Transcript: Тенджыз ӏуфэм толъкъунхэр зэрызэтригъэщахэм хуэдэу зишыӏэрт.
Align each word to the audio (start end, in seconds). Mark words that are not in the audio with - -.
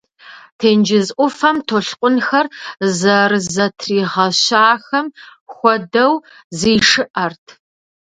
Тенджыз 0.59 1.07
ӏуфэм 1.15 1.57
толъкъунхэр 1.67 2.45
зэрызэтригъэщахэм 2.99 5.07
хуэдэу 5.55 6.13
зишыӏэрт. 6.57 7.45